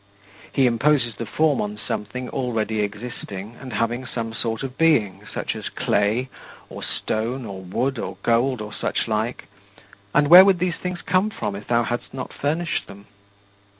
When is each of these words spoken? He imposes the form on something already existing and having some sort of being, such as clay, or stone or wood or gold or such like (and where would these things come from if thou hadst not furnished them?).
He 0.51 0.65
imposes 0.65 1.13
the 1.13 1.27
form 1.27 1.61
on 1.61 1.77
something 1.77 2.27
already 2.29 2.79
existing 2.79 3.55
and 3.61 3.71
having 3.73 4.03
some 4.07 4.33
sort 4.33 4.63
of 4.63 4.75
being, 4.75 5.21
such 5.31 5.55
as 5.55 5.69
clay, 5.69 6.27
or 6.69 6.81
stone 6.81 7.45
or 7.45 7.61
wood 7.61 7.99
or 7.99 8.17
gold 8.23 8.61
or 8.61 8.73
such 8.73 9.07
like 9.07 9.45
(and 10.11 10.27
where 10.27 10.43
would 10.43 10.57
these 10.57 10.77
things 10.77 11.03
come 11.03 11.29
from 11.29 11.55
if 11.55 11.67
thou 11.67 11.83
hadst 11.83 12.15
not 12.15 12.33
furnished 12.33 12.87
them?). 12.87 13.05